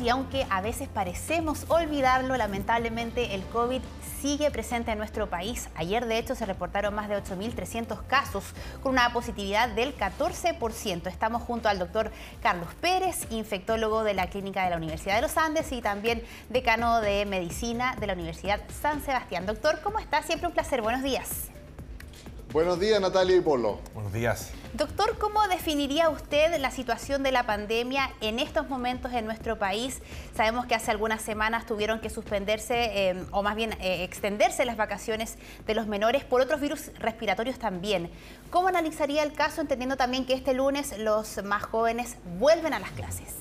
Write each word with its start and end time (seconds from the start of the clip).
Y 0.00 0.08
aunque 0.08 0.46
a 0.48 0.62
veces 0.62 0.88
parecemos 0.88 1.66
olvidarlo, 1.68 2.34
lamentablemente 2.38 3.34
el 3.34 3.42
COVID 3.48 3.82
sigue 4.22 4.50
presente 4.50 4.90
en 4.90 4.96
nuestro 4.96 5.28
país. 5.28 5.68
Ayer, 5.74 6.06
de 6.06 6.16
hecho, 6.16 6.34
se 6.34 6.46
reportaron 6.46 6.94
más 6.94 7.10
de 7.10 7.22
8.300 7.22 8.06
casos 8.06 8.42
con 8.82 8.92
una 8.92 9.12
positividad 9.12 9.68
del 9.68 9.94
14%. 9.94 11.08
Estamos 11.08 11.42
junto 11.42 11.68
al 11.68 11.78
doctor 11.78 12.10
Carlos 12.42 12.68
Pérez, 12.80 13.26
infectólogo 13.28 14.02
de 14.02 14.14
la 14.14 14.30
Clínica 14.30 14.64
de 14.64 14.70
la 14.70 14.78
Universidad 14.78 15.16
de 15.16 15.22
los 15.22 15.36
Andes 15.36 15.70
y 15.72 15.82
también 15.82 16.22
decano 16.48 17.02
de 17.02 17.26
Medicina 17.26 17.94
de 18.00 18.06
la 18.06 18.14
Universidad 18.14 18.62
San 18.80 19.04
Sebastián. 19.04 19.44
Doctor, 19.44 19.80
¿cómo 19.82 19.98
está? 19.98 20.22
Siempre 20.22 20.48
un 20.48 20.54
placer. 20.54 20.80
Buenos 20.80 21.02
días. 21.02 21.48
Buenos 22.50 22.80
días, 22.80 22.98
Natalia 22.98 23.36
y 23.36 23.40
Polo. 23.42 23.78
Buenos 23.92 24.14
días. 24.14 24.52
Doctor, 24.74 25.18
¿cómo 25.18 25.46
definiría 25.48 26.08
usted 26.08 26.58
la 26.58 26.70
situación 26.70 27.22
de 27.22 27.30
la 27.30 27.44
pandemia 27.44 28.10
en 28.22 28.38
estos 28.38 28.70
momentos 28.70 29.12
en 29.12 29.26
nuestro 29.26 29.58
país? 29.58 29.98
Sabemos 30.34 30.64
que 30.64 30.74
hace 30.74 30.90
algunas 30.90 31.20
semanas 31.20 31.66
tuvieron 31.66 32.00
que 32.00 32.08
suspenderse 32.08 33.10
eh, 33.10 33.24
o 33.32 33.42
más 33.42 33.54
bien 33.54 33.74
eh, 33.82 34.02
extenderse 34.02 34.64
las 34.64 34.78
vacaciones 34.78 35.36
de 35.66 35.74
los 35.74 35.86
menores 35.88 36.24
por 36.24 36.40
otros 36.40 36.58
virus 36.58 36.90
respiratorios 36.98 37.58
también. 37.58 38.10
¿Cómo 38.48 38.68
analizaría 38.68 39.22
el 39.24 39.34
caso 39.34 39.60
entendiendo 39.60 39.98
también 39.98 40.24
que 40.24 40.32
este 40.32 40.54
lunes 40.54 40.96
los 40.96 41.44
más 41.44 41.64
jóvenes 41.64 42.16
vuelven 42.38 42.72
a 42.72 42.78
las 42.78 42.92
clases? 42.92 43.34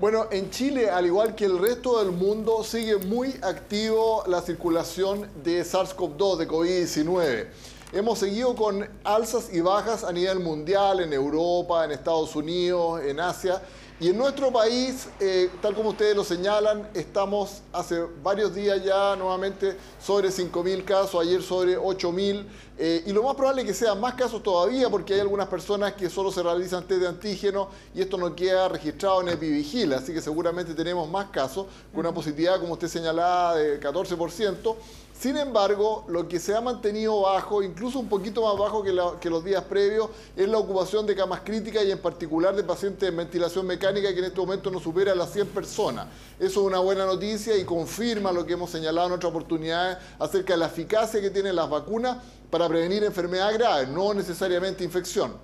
Bueno, 0.00 0.26
en 0.32 0.50
Chile, 0.50 0.90
al 0.90 1.06
igual 1.06 1.36
que 1.36 1.44
el 1.44 1.60
resto 1.60 2.02
del 2.02 2.10
mundo, 2.10 2.64
sigue 2.64 2.96
muy 2.96 3.36
activo 3.40 4.24
la 4.26 4.42
circulación 4.42 5.30
de 5.44 5.62
SARS-CoV-2, 5.62 6.38
de 6.38 6.48
COVID-19. 6.48 7.46
Hemos 7.92 8.18
seguido 8.18 8.56
con 8.56 8.86
alzas 9.04 9.48
y 9.52 9.60
bajas 9.60 10.02
a 10.02 10.10
nivel 10.10 10.40
mundial, 10.40 10.98
en 11.00 11.12
Europa, 11.12 11.84
en 11.84 11.92
Estados 11.92 12.34
Unidos, 12.34 13.00
en 13.04 13.20
Asia. 13.20 13.62
Y 13.98 14.10
en 14.10 14.18
nuestro 14.18 14.52
país, 14.52 15.08
eh, 15.20 15.48
tal 15.62 15.74
como 15.74 15.88
ustedes 15.88 16.14
lo 16.14 16.22
señalan, 16.22 16.86
estamos 16.92 17.62
hace 17.72 18.04
varios 18.22 18.54
días 18.54 18.84
ya 18.84 19.16
nuevamente 19.16 19.74
sobre 19.98 20.28
5.000 20.28 20.84
casos, 20.84 21.18
ayer 21.18 21.42
sobre 21.42 21.78
8.000, 21.78 22.44
eh, 22.76 23.04
y 23.06 23.12
lo 23.14 23.22
más 23.22 23.34
probable 23.36 23.62
es 23.62 23.68
que 23.68 23.72
sean 23.72 23.98
más 23.98 24.12
casos 24.12 24.42
todavía 24.42 24.90
porque 24.90 25.14
hay 25.14 25.20
algunas 25.20 25.48
personas 25.48 25.94
que 25.94 26.10
solo 26.10 26.30
se 26.30 26.42
realizan 26.42 26.84
test 26.84 27.00
de 27.00 27.08
antígeno 27.08 27.70
y 27.94 28.02
esto 28.02 28.18
no 28.18 28.36
queda 28.36 28.68
registrado 28.68 29.22
en 29.22 29.30
Epivigila, 29.30 29.96
así 29.96 30.12
que 30.12 30.20
seguramente 30.20 30.74
tenemos 30.74 31.08
más 31.08 31.30
casos, 31.30 31.64
con 31.90 32.00
una 32.00 32.12
positividad, 32.12 32.60
como 32.60 32.74
usted 32.74 32.88
señalaba, 32.88 33.56
de 33.56 33.80
14%. 33.80 34.76
Sin 35.18 35.38
embargo, 35.38 36.04
lo 36.08 36.28
que 36.28 36.38
se 36.38 36.54
ha 36.54 36.60
mantenido 36.60 37.22
bajo, 37.22 37.62
incluso 37.62 37.98
un 37.98 38.06
poquito 38.06 38.42
más 38.42 38.58
bajo 38.58 38.82
que, 38.82 39.30
los 39.30 39.42
días 39.42 39.64
previos, 39.64 40.10
es 40.36 40.46
la 40.46 40.58
ocupación 40.58 41.06
de 41.06 41.16
camas 41.16 41.40
críticas 41.40 41.86
y 41.86 41.90
en 41.90 41.98
particular 41.98 42.54
de 42.54 42.62
pacientes 42.62 43.08
en 43.08 43.16
ventilación 43.16 43.66
mecánica 43.66 43.85
que 43.94 44.18
en 44.18 44.24
este 44.24 44.40
momento 44.40 44.70
no 44.70 44.80
supera 44.80 45.14
las 45.14 45.32
100 45.32 45.48
personas. 45.48 46.06
Eso 46.38 46.60
es 46.60 46.66
una 46.66 46.78
buena 46.78 47.06
noticia 47.06 47.56
y 47.56 47.64
confirma 47.64 48.32
lo 48.32 48.44
que 48.44 48.54
hemos 48.54 48.70
señalado 48.70 49.08
en 49.08 49.14
otras 49.14 49.30
oportunidades 49.30 49.98
acerca 50.18 50.54
de 50.54 50.58
la 50.58 50.66
eficacia 50.66 51.20
que 51.20 51.30
tienen 51.30 51.56
las 51.56 51.68
vacunas 51.68 52.18
para 52.50 52.68
prevenir 52.68 53.04
enfermedades 53.04 53.58
graves, 53.58 53.88
no 53.88 54.14
necesariamente 54.14 54.84
infección. 54.84 55.34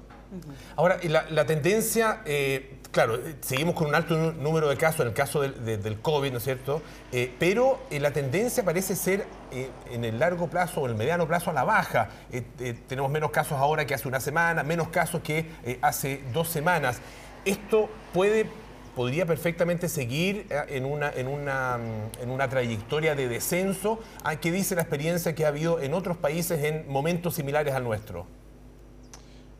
Ahora, 0.77 0.99
la, 1.03 1.27
la 1.29 1.45
tendencia, 1.45 2.23
eh, 2.25 2.79
claro, 2.91 3.19
seguimos 3.43 3.75
con 3.75 3.89
un 3.89 3.95
alto 3.95 4.17
número 4.33 4.69
de 4.69 4.79
casos 4.79 5.01
en 5.01 5.09
el 5.09 5.13
caso 5.13 5.43
del, 5.43 6.01
COVID, 6.01 6.33
¿no 6.33 6.39
es 6.39 6.45
cierto? 6.45 6.81
Eh, 7.13 7.35
pero 7.39 7.81
eh, 7.91 8.01
la 8.01 8.13
tendencia 8.13 8.65
parece 8.65 8.97
ser 8.97 9.27
en 9.91 10.05
el 10.07 10.19
largo 10.19 10.49
plazo 10.49 10.81
o 10.81 10.87
en 10.87 10.93
el 10.93 10.97
mediano 10.97 11.29
plazo 11.29 11.51
a 11.51 11.53
la 11.53 11.65
baja. 11.65 12.09
tenemos 12.89 13.11
menos 13.11 13.31
casos 13.31 13.59
ahora 13.59 13.85
que 13.87 13.93
hace 13.93 14.09
una 14.09 14.21
semana, 14.21 14.63
menos 14.63 14.89
casos 14.89 15.21
que 15.21 15.47
hace 15.83 16.25
dos 16.33 16.49
semanas. 16.49 17.01
Esto 17.45 17.89
puede 18.15 18.47
podría 18.95 19.27
perfectamente 19.27 19.89
seguir 19.89 20.47
en 20.69 20.85
una, 20.85 21.11
en 21.11 21.27
una, 21.27 21.79
en 22.21 22.31
una 22.31 22.49
trayectoria 22.49 23.15
de 23.15 23.29
descenso. 23.29 23.99
¿Qué 24.41 24.53
dice 24.53 24.75
la 24.75 24.83
experiencia 24.83 25.35
que 25.35 25.45
ha 25.45 25.49
habido 25.49 25.81
en 25.81 25.95
otros 25.95 26.17
países 26.19 26.63
en 26.63 26.89
momentos 26.89 27.35
similares 27.35 27.75
al 27.75 27.85
nuestro? 27.85 28.27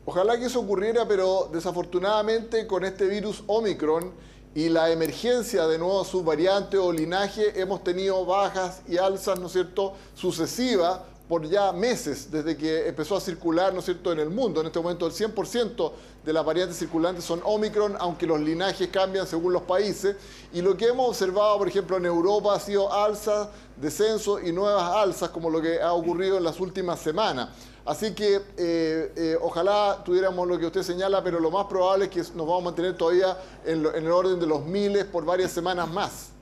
Ojalá 0.05 0.37
que 0.37 0.45
eso 0.45 0.59
ocurriera, 0.59 1.07
pero 1.07 1.49
desafortunadamente 1.51 2.67
con 2.67 2.85
este 2.85 3.07
virus 3.07 3.43
Omicron 3.47 4.13
y 4.53 4.69
la 4.69 4.91
emergencia 4.91 5.65
de 5.65 5.79
nuevos 5.79 6.09
subvariantes 6.09 6.79
o 6.79 6.91
linaje, 6.91 7.59
hemos 7.59 7.83
tenido 7.83 8.23
bajas 8.25 8.83
y 8.87 8.97
alzas, 8.97 9.39
¿no 9.39 9.47
es 9.47 9.53
cierto?, 9.53 9.93
sucesivas 10.13 10.99
por 11.27 11.47
ya 11.47 11.71
meses 11.71 12.29
desde 12.29 12.57
que 12.57 12.87
empezó 12.87 13.15
a 13.15 13.21
circular, 13.21 13.73
¿no 13.73 13.79
es 13.79 13.85
cierto?, 13.85 14.11
en 14.11 14.19
el 14.19 14.29
mundo. 14.29 14.61
En 14.61 14.67
este 14.67 14.79
momento 14.79 15.07
el 15.07 15.13
100% 15.13 15.91
de 16.25 16.33
las 16.33 16.45
variantes 16.45 16.77
circulantes 16.77 17.23
son 17.23 17.41
Omicron, 17.43 17.95
aunque 17.99 18.27
los 18.27 18.39
linajes 18.39 18.89
cambian 18.89 19.25
según 19.25 19.53
los 19.53 19.63
países. 19.63 20.15
Y 20.53 20.61
lo 20.61 20.75
que 20.75 20.87
hemos 20.87 21.07
observado, 21.09 21.57
por 21.57 21.67
ejemplo, 21.67 21.97
en 21.97 22.05
Europa 22.05 22.55
ha 22.55 22.59
sido 22.59 22.91
alzas, 22.91 23.47
descenso 23.77 24.39
y 24.39 24.51
nuevas 24.51 24.83
alzas, 24.95 25.29
como 25.29 25.49
lo 25.49 25.61
que 25.61 25.81
ha 25.81 25.93
ocurrido 25.93 26.37
en 26.37 26.43
las 26.43 26.59
últimas 26.59 26.99
semanas. 26.99 27.49
Así 27.85 28.13
que 28.13 28.41
eh, 28.57 29.11
eh, 29.15 29.37
ojalá 29.41 30.01
tuviéramos 30.05 30.47
lo 30.47 30.57
que 30.57 30.67
usted 30.67 30.83
señala, 30.83 31.21
pero 31.21 31.39
lo 31.39 31.51
más 31.51 31.65
probable 31.65 32.05
es 32.05 32.11
que 32.11 32.19
nos 32.19 32.47
vamos 32.47 32.61
a 32.61 32.65
mantener 32.65 32.95
todavía 32.95 33.37
en, 33.65 33.85
el 33.85 34.11
orden 34.11 34.39
de 34.39 34.47
los 34.47 34.63
miles 34.63 35.03
por 35.05 35.25
varias 35.25 35.51
semanas 35.51 35.89
más. 35.89 36.32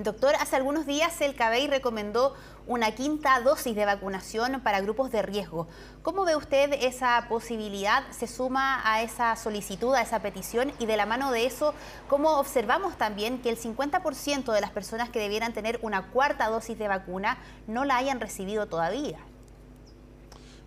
Doctor, 0.00 0.36
hace 0.36 0.54
algunos 0.54 0.86
días 0.86 1.20
el 1.22 1.34
CABEI 1.34 1.66
recomendó 1.66 2.32
una 2.68 2.94
quinta 2.94 3.40
dosis 3.40 3.74
de 3.74 3.84
vacunación 3.84 4.60
para 4.62 4.80
grupos 4.80 5.10
de 5.10 5.22
riesgo. 5.22 5.66
¿Cómo 6.02 6.24
ve 6.24 6.36
usted 6.36 6.72
esa 6.72 7.26
posibilidad? 7.28 8.04
¿Se 8.12 8.28
suma 8.28 8.80
a 8.84 9.02
esa 9.02 9.34
solicitud, 9.34 9.92
a 9.96 10.02
esa 10.02 10.22
petición? 10.22 10.72
Y 10.78 10.86
de 10.86 10.96
la 10.96 11.04
mano 11.04 11.32
de 11.32 11.46
eso, 11.46 11.74
¿cómo 12.06 12.38
observamos 12.38 12.96
también 12.96 13.42
que 13.42 13.50
el 13.50 13.58
50% 13.58 14.52
de 14.52 14.60
las 14.60 14.70
personas 14.70 15.10
que 15.10 15.18
debieran 15.18 15.52
tener 15.52 15.80
una 15.82 16.12
cuarta 16.12 16.48
dosis 16.48 16.78
de 16.78 16.86
vacuna 16.86 17.36
no 17.66 17.84
la 17.84 17.96
hayan 17.96 18.20
recibido 18.20 18.66
todavía? 18.66 19.18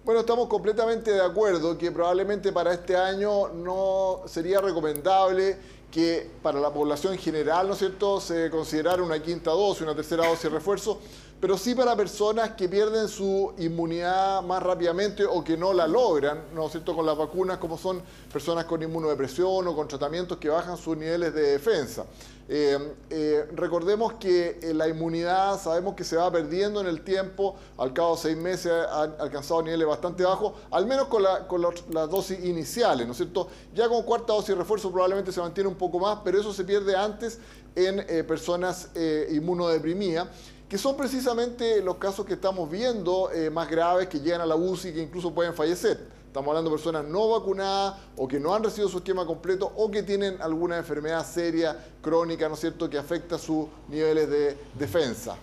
Bueno, 0.03 0.21
estamos 0.21 0.47
completamente 0.47 1.11
de 1.11 1.23
acuerdo 1.23 1.77
que 1.77 1.89
probablemente 1.91 2.51
para 2.51 2.73
este 2.73 2.97
año 2.97 3.47
no 3.49 4.23
sería 4.25 4.59
recomendable 4.59 5.57
que 5.91 6.29
para 6.41 6.59
la 6.59 6.73
población 6.73 7.17
general, 7.17 7.67
¿no 7.67 7.73
es 7.73 7.79
cierto?, 7.79 8.21
se 8.21 8.49
considerara 8.49 9.03
una 9.03 9.21
quinta 9.21 9.51
dosis, 9.51 9.81
una 9.81 9.93
tercera 9.93 10.25
dosis 10.25 10.43
de 10.43 10.49
refuerzo, 10.49 10.99
pero 11.41 11.57
sí 11.57 11.73
para 11.73 11.95
personas 11.95 12.51
que 12.51 12.69
pierden 12.69 13.07
su 13.07 13.51
inmunidad 13.57 14.43
más 14.43 14.61
rápidamente 14.61 15.25
o 15.25 15.43
que 15.43 15.57
no 15.57 15.73
la 15.73 15.87
logran, 15.87 16.43
¿no 16.53 16.67
es 16.67 16.71
cierto?, 16.73 16.95
con 16.95 17.03
las 17.03 17.17
vacunas, 17.17 17.57
como 17.57 17.79
son 17.79 17.99
personas 18.31 18.65
con 18.65 18.83
inmunodepresión 18.83 19.67
o 19.67 19.75
con 19.75 19.87
tratamientos 19.87 20.37
que 20.37 20.49
bajan 20.49 20.77
sus 20.77 20.95
niveles 20.95 21.33
de 21.33 21.41
defensa. 21.41 22.05
Eh, 22.47 22.77
eh, 23.09 23.47
recordemos 23.55 24.13
que 24.13 24.59
eh, 24.61 24.73
la 24.73 24.87
inmunidad 24.87 25.59
sabemos 25.59 25.95
que 25.95 26.03
se 26.03 26.15
va 26.15 26.31
perdiendo 26.31 26.79
en 26.79 26.87
el 26.87 27.01
tiempo, 27.01 27.55
al 27.77 27.91
cabo 27.91 28.15
de 28.15 28.21
seis 28.21 28.37
meses 28.37 28.71
ha 28.71 29.03
alcanzado 29.03 29.63
niveles 29.63 29.87
bastante 29.87 30.23
bajos, 30.23 30.53
al 30.69 30.85
menos 30.85 31.07
con, 31.07 31.23
las 31.23 32.09
dosis 32.09 32.43
iniciales, 32.43 33.07
¿no 33.07 33.13
es 33.13 33.17
cierto? 33.17 33.47
Ya 33.73 33.89
con 33.89 34.03
cuarta 34.03 34.33
dosis 34.33 34.49
de 34.49 34.55
refuerzo 34.55 34.91
probablemente 34.91 35.31
se 35.31 35.39
mantiene 35.39 35.69
un 35.69 35.75
poco 35.75 35.97
más, 35.97 36.19
pero 36.23 36.39
eso 36.39 36.53
se 36.53 36.63
pierde 36.65 36.95
antes 36.95 37.39
en 37.73 38.27
personas 38.27 38.89
inmunodeprimidas 39.31 40.27
que 40.71 40.77
son 40.77 40.95
precisamente 40.95 41.81
los 41.81 41.97
casos 41.97 42.25
que 42.25 42.35
estamos 42.35 42.71
viendo 42.71 43.29
eh, 43.29 43.49
más 43.49 43.69
graves, 43.69 44.07
que 44.07 44.21
llegan 44.21 44.39
a 44.39 44.45
la 44.45 44.55
UCI 44.55 44.93
que 44.93 45.01
incluso 45.01 45.33
pueden 45.33 45.53
fallecer. 45.53 45.99
Estamos 46.27 46.47
hablando 46.47 46.71
de 46.71 46.77
personas 46.77 47.03
no 47.03 47.27
vacunadas 47.27 47.95
o 48.15 48.25
que 48.25 48.39
no 48.39 48.55
han 48.55 48.63
recibido 48.63 48.87
su 48.87 48.99
esquema 48.99 49.25
completo 49.25 49.69
o 49.75 49.91
que 49.91 50.01
tienen 50.01 50.41
alguna 50.41 50.77
enfermedad 50.77 51.25
seria, 51.25 51.77
crónica, 52.01 52.47
¿no 52.47 52.53
es 52.53 52.61
cierto?, 52.61 52.89
que 52.89 52.97
afecta 52.97 53.37
sus 53.37 53.67
niveles 53.89 54.29
de 54.29 54.57
defensa. 54.79 55.35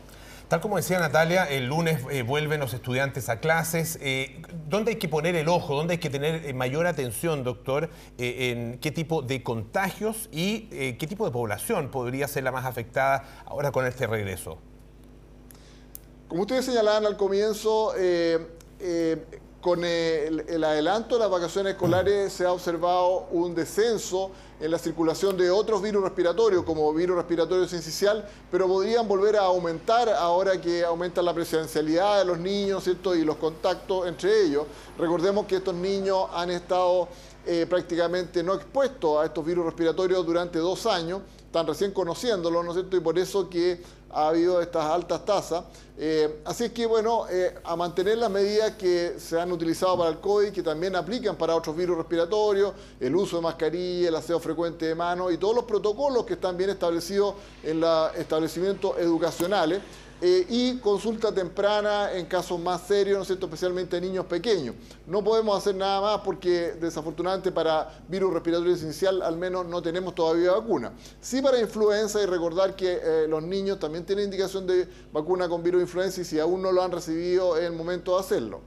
Tal 0.49 0.63
como 0.63 0.79
decía 0.79 0.99
Natalia, 0.99 1.45
el 1.45 1.67
lunes 1.67 2.01
eh, 2.11 2.23
vuelven 2.23 2.59
los 2.59 2.73
estudiantes 2.73 3.29
a 3.29 3.39
clases. 3.39 3.99
Eh, 4.01 4.41
¿Dónde 4.67 4.93
hay 4.93 4.97
que 4.97 5.11
poner 5.11 5.37
el 5.37 5.49
ojo? 5.49 5.77
¿Dónde 5.77 5.93
hay 5.93 5.99
que 5.99 6.09
tener 6.09 6.55
mayor 6.55 6.87
atención, 6.87 7.45
doctor, 7.45 7.91
en 8.17 8.79
qué 8.79 8.93
tipo 8.93 9.21
de 9.21 9.43
contagios 9.43 10.31
y 10.33 10.61
qué 10.71 11.07
tipo 11.07 11.27
de 11.27 11.33
población 11.33 11.91
podría 11.91 12.27
ser 12.29 12.45
la 12.45 12.51
más 12.51 12.65
afectada 12.65 13.43
ahora 13.45 13.73
con 13.73 13.85
este 13.85 14.07
regreso? 14.07 14.59
Como 16.29 16.43
ustedes 16.43 16.67
señalaban 16.67 17.07
al 17.07 17.17
comienzo, 17.17 17.95
eh, 17.97 18.47
eh, 18.81 19.25
con 19.63 19.83
el, 19.83 20.63
adelanto 20.63 21.15
de 21.15 21.21
las 21.23 21.31
vacaciones 21.31 21.73
escolares 21.73 22.35
se 22.35 22.45
ha 22.45 22.53
observado 22.53 23.29
un 23.31 23.55
descenso 23.55 24.31
en 24.61 24.71
la 24.71 24.79
circulación 24.79 25.39
de 25.39 25.51
otros 25.51 25.81
virus 25.81 26.03
respiratorios, 26.03 26.65
como 26.65 26.93
virus 26.93 27.17
respiratorio 27.17 27.67
sincicial, 27.67 28.29
pero 28.51 28.69
podrían 28.69 29.09
volver 29.09 29.37
a 29.37 29.45
aumentar 29.45 30.11
ahora 30.11 30.61
que 30.61 30.85
aumenta 30.85 31.23
la 31.23 31.33
presencialidad 31.33 32.19
de 32.19 32.27
los 32.27 32.39
niños 32.39 32.85
¿cierto? 32.85 33.15
y 33.17 33.25
los 33.25 33.37
contactos 33.37 34.07
entre 34.07 34.45
ellos. 34.45 34.67
Recordemos 34.99 35.47
que 35.47 35.57
estos 35.57 35.75
niños 35.75 36.27
han 36.35 36.51
estado 36.51 37.09
eh, 37.47 37.65
prácticamente 37.69 38.43
no 38.43 38.53
expuestos 38.53 39.19
a 39.19 39.25
estos 39.25 39.47
virus 39.47 39.65
respiratorios 39.65 40.27
durante 40.27 40.59
dos 40.59 40.85
años, 40.85 41.23
están 41.47 41.67
recién 41.67 41.93
conociéndolos, 41.93 42.63
¿no 42.63 42.73
es 42.73 42.77
cierto? 42.77 42.99
Y 42.99 43.01
por 43.01 43.19
eso 43.19 43.49
que 43.49 43.83
ha 44.11 44.29
habido 44.29 44.61
estas 44.61 44.85
altas 44.85 45.25
tasas. 45.25 45.65
Eh, 46.01 46.43
así 46.45 46.71
que, 46.71 46.87
bueno, 46.87 47.27
eh, 47.29 47.59
a 47.65 47.75
mantener 47.75 48.19
las 48.19 48.31
medidas 48.31 48.77
que 48.77 49.17
se 49.19 49.41
han 49.41 49.51
utilizado 49.51 49.99
para 49.99 50.11
el 50.11 50.19
COVID, 50.21 50.53
que 50.53 50.63
también 50.63 50.95
aplican 50.95 51.35
para 51.35 51.57
otros 51.57 51.77
virus 51.77 51.97
respiratorios, 51.97 52.73
el 53.01 53.17
uso 53.17 53.37
de 53.37 53.43
mascarilla, 53.43 54.09
el 54.09 54.15
aseo 54.15 54.39
frecuente 54.39 54.87
de 54.87 54.95
manos 54.95 55.33
y 55.33 55.39
todos 55.39 55.57
los 55.57 55.65
protocolos 55.65 56.25
que 56.25 56.35
están 56.35 56.57
bien 56.57 56.71
establecidos 56.71 57.35
en 57.65 57.81
los 57.81 58.15
establecimientos 58.15 58.97
educacionales. 58.99 59.81
Eh, 60.21 60.45
y 60.49 60.79
consulta 60.79 61.33
temprana 61.33 62.13
en 62.13 62.27
casos 62.27 62.59
más 62.59 62.89
serios, 62.89 63.17
¿no 63.19 63.23
es 63.23 63.31
especialmente 63.31 63.99
en 63.99 64.03
niños 64.03 64.27
pequeños. 64.27 64.75
No 65.07 65.23
podemos 65.23 65.57
hacer 65.57 65.77
nada 65.77 66.01
más 66.01 66.21
porque 66.23 66.73
desafortunadamente 66.73 67.53
para 67.53 68.01
virus 68.09 68.33
respiratorio 68.33 68.75
esencial 68.75 69.23
al 69.23 69.37
menos 69.37 69.65
no 69.67 69.81
tenemos 69.81 70.17
todavía 70.17 70.51
vacuna. 70.51 70.93
Sí 71.21 71.41
para 71.41 71.61
influenza 71.61 72.21
y 72.21 72.27
recordar 72.27 72.75
que 72.75 72.99
eh, 73.01 73.27
los 73.29 73.45
niños 73.45 73.79
también 73.79 74.05
tienen 74.05 74.25
indicación 74.25 74.67
de 74.67 74.89
vacuna 75.13 75.49
con 75.49 75.63
virus 75.63 75.83
influenza 75.89 76.21
y 76.21 76.25
si 76.25 76.39
aún 76.39 76.61
no 76.61 76.71
lo 76.71 76.83
han 76.83 76.93
recibido 76.93 77.57
es 77.57 77.65
el 77.65 77.73
momento 77.73 78.15
de 78.15 78.21
hacerlo. 78.21 78.61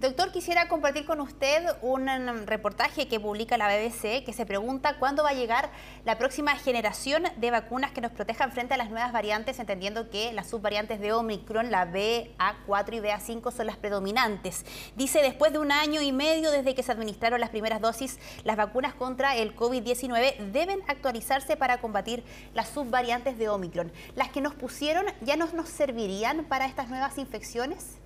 Doctor, 0.00 0.30
quisiera 0.30 0.68
compartir 0.68 1.04
con 1.04 1.20
usted 1.20 1.60
un 1.82 2.06
reportaje 2.46 3.08
que 3.08 3.18
publica 3.18 3.58
la 3.58 3.66
BBC 3.66 4.24
que 4.24 4.32
se 4.32 4.46
pregunta 4.46 4.96
cuándo 5.00 5.24
va 5.24 5.30
a 5.30 5.34
llegar 5.34 5.70
la 6.04 6.16
próxima 6.18 6.54
generación 6.54 7.24
de 7.36 7.50
vacunas 7.50 7.90
que 7.90 8.00
nos 8.00 8.12
protejan 8.12 8.52
frente 8.52 8.74
a 8.74 8.76
las 8.76 8.90
nuevas 8.90 9.12
variantes, 9.12 9.58
entendiendo 9.58 10.08
que 10.08 10.32
las 10.32 10.48
subvariantes 10.48 11.00
de 11.00 11.12
Omicron, 11.12 11.72
la 11.72 11.84
BA4 11.84 12.94
y 12.94 13.00
BA5, 13.00 13.50
son 13.50 13.66
las 13.66 13.76
predominantes. 13.76 14.64
Dice, 14.94 15.20
después 15.20 15.52
de 15.52 15.58
un 15.58 15.72
año 15.72 16.00
y 16.00 16.12
medio 16.12 16.52
desde 16.52 16.76
que 16.76 16.84
se 16.84 16.92
administraron 16.92 17.40
las 17.40 17.50
primeras 17.50 17.80
dosis, 17.80 18.20
las 18.44 18.56
vacunas 18.56 18.94
contra 18.94 19.34
el 19.34 19.56
COVID-19 19.56 20.52
deben 20.52 20.80
actualizarse 20.86 21.56
para 21.56 21.80
combatir 21.80 22.22
las 22.54 22.68
subvariantes 22.68 23.36
de 23.36 23.48
Omicron. 23.48 23.90
¿Las 24.14 24.28
que 24.28 24.42
nos 24.42 24.54
pusieron 24.54 25.06
ya 25.22 25.36
no 25.36 25.48
nos 25.54 25.68
servirían 25.68 26.44
para 26.44 26.66
estas 26.66 26.88
nuevas 26.88 27.18
infecciones? 27.18 27.98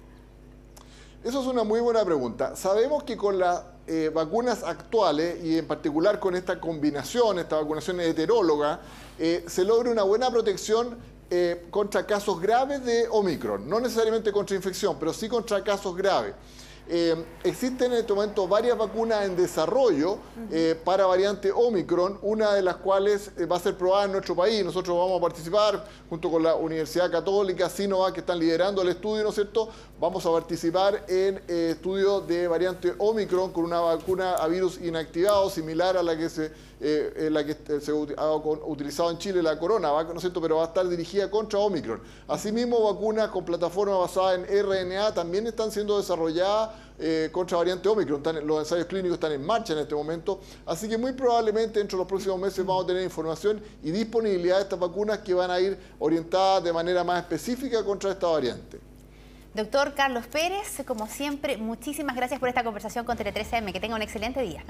Eso 1.25 1.41
es 1.41 1.47
una 1.47 1.63
muy 1.63 1.79
buena 1.79 2.05
pregunta. 2.05 2.57
Sabemos 2.57 3.05
que 3.05 3.17
con 3.17 3.39
las 3.39 3.63
eh, 3.87 4.11
vacunas 4.13 4.65
actuales 4.65 5.45
y 5.45 5.57
en 5.57 5.69
particular 5.69 6.19
con 6.19 6.35
esta 6.35 6.59
combinación, 6.59 7.39
esta 7.39 7.61
vacunación 7.61 8.01
heteróloga, 8.01 8.81
eh, 9.21 9.45
se 9.47 9.65
logra 9.65 9.93
una 9.93 10.03
buena 10.03 10.29
protección 10.33 10.97
eh, 11.31 11.67
contra 11.71 12.05
casos 12.07 12.41
graves 12.41 12.85
de 12.85 13.07
Omicron. 13.09 13.69
No 13.69 13.79
necesariamente 13.79 14.33
contra 14.33 14.57
infección, 14.57 14.97
pero 14.99 15.13
sí 15.13 15.29
contra 15.29 15.63
casos 15.63 15.97
graves. 15.97 16.35
Eh, 16.88 17.25
existen 17.44 17.93
en 17.93 17.99
este 17.99 18.12
momento 18.12 18.49
varias 18.49 18.76
vacunas 18.76 19.25
en 19.25 19.37
desarrollo 19.37 20.19
eh, 20.50 20.76
para 20.84 21.06
variante 21.06 21.52
Omicron, 21.52 22.19
una 22.23 22.55
de 22.55 22.62
las 22.62 22.76
cuales 22.76 23.31
eh, 23.38 23.46
va 23.46 23.56
a 23.56 23.61
ser 23.61 23.76
probada 23.76 24.06
en 24.06 24.12
nuestro 24.12 24.34
país. 24.34 24.64
Nosotros 24.64 24.96
vamos 24.96 25.19
a 25.19 25.20
participar 25.20 25.84
junto 26.11 26.31
con 26.31 26.43
la 26.43 26.56
Universidad 26.56 27.11
Católica, 27.11 27.70
Sinovac, 27.70 28.14
que 28.14 28.20
están 28.20 28.38
liderando 28.38 28.82
el 28.82 28.88
estudio, 28.88 29.23
¿no 29.23 29.29
es 29.29 29.37
cierto? 29.37 29.69
Vamos 30.00 30.26
a 30.26 30.32
participar 30.32 31.05
en 31.08 31.40
estudios 31.46 32.26
de 32.26 32.49
variante 32.49 32.94
Omicron 32.99 33.52
con 33.52 33.64
una 33.64 33.81
vacuna 33.81 34.35
a 34.35 34.49
virus 34.49 34.81
inactivado 34.81 35.49
similar 35.50 35.96
a 35.96 36.02
la 36.02 36.17
que 36.17 36.28
se 36.28 36.50
eh, 36.84 37.29
la 37.31 37.44
que 37.46 37.56
se 37.81 37.93
ha 37.93 37.94
utilizado 37.94 39.11
en 39.12 39.19
Chile, 39.19 39.40
la 39.40 39.56
corona, 39.56 39.88
¿no 40.02 40.19
es 40.19 40.31
pero 40.40 40.56
va 40.56 40.64
a 40.64 40.67
estar 40.67 40.88
dirigida 40.88 41.31
contra 41.31 41.61
Omicron. 41.61 42.00
Asimismo, 42.26 42.93
vacunas 42.93 43.29
con 43.29 43.44
plataforma 43.44 43.96
basada 43.99 44.34
en 44.34 44.44
RNA 44.44 45.14
también 45.14 45.46
están 45.46 45.70
siendo 45.70 45.96
desarrolladas 45.96 46.70
eh, 46.99 47.29
contra 47.31 47.58
variante 47.58 47.88
Omicron. 47.88 48.20
los 48.44 48.58
ensayos 48.58 48.87
clínicos 48.87 49.14
están 49.14 49.31
en 49.31 49.46
marcha 49.46 49.75
en 49.75 49.79
este 49.79 49.94
momento. 49.94 50.40
Así 50.67 50.88
que 50.88 50.99
muy 50.99 51.12
probablemente 51.12 51.79
dentro 51.79 51.99
de 51.99 52.02
los 52.02 52.08
próximos 52.08 52.40
meses 52.40 52.67
vamos 52.67 52.82
a 52.82 52.87
tener 52.88 53.05
información 53.05 53.62
y 53.85 53.93
disponibilidad 53.93 54.56
de 54.56 54.62
estas 54.62 54.81
vacunas 54.81 55.19
que 55.19 55.35
van 55.35 55.52
a 55.52 55.61
ir 55.61 55.78
orientadas 56.00 56.64
de 56.64 56.73
manera 56.73 57.05
más 57.05 57.20
específica 57.20 57.85
contra 57.85 58.11
esta 58.11 58.26
variante. 58.26 58.81
Doctor 59.55 59.94
Carlos 59.94 60.26
Pérez, 60.26 60.82
como 60.87 61.06
siempre, 61.06 61.58
muchísimas 61.58 62.17
gracias 62.17 62.40
por 62.40 62.49
esta 62.49 62.64
conversación 62.64 63.05
con 63.05 63.17
Tele 63.17 63.32
13M. 63.32 63.73
Que 63.73 63.81
tenga 63.81 63.94
un 63.94 64.02
excelente 64.02 64.40
día. 64.40 64.61